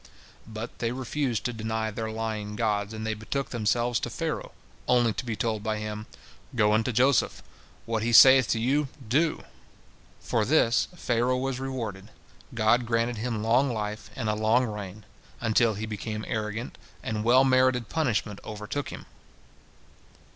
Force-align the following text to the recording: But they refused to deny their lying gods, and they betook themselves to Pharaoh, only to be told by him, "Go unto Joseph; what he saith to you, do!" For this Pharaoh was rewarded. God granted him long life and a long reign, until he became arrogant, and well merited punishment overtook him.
But 0.47 0.79
they 0.79 0.91
refused 0.91 1.43
to 1.45 1.53
deny 1.53 1.91
their 1.91 2.09
lying 2.09 2.55
gods, 2.55 2.91
and 2.91 3.05
they 3.05 3.13
betook 3.13 3.51
themselves 3.51 3.99
to 3.99 4.09
Pharaoh, 4.09 4.51
only 4.87 5.13
to 5.13 5.23
be 5.23 5.35
told 5.35 5.61
by 5.61 5.77
him, 5.77 6.07
"Go 6.55 6.73
unto 6.73 6.91
Joseph; 6.91 7.43
what 7.85 8.01
he 8.01 8.11
saith 8.11 8.47
to 8.47 8.59
you, 8.59 8.87
do!" 9.07 9.43
For 10.19 10.43
this 10.43 10.87
Pharaoh 10.95 11.37
was 11.37 11.59
rewarded. 11.59 12.09
God 12.55 12.87
granted 12.87 13.17
him 13.17 13.43
long 13.43 13.71
life 13.71 14.09
and 14.15 14.27
a 14.27 14.33
long 14.33 14.65
reign, 14.65 15.05
until 15.39 15.75
he 15.75 15.85
became 15.85 16.25
arrogant, 16.27 16.79
and 17.03 17.23
well 17.23 17.43
merited 17.43 17.87
punishment 17.87 18.39
overtook 18.43 18.89
him. 18.89 19.05